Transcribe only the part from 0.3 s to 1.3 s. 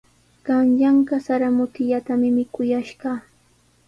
Qanyanqa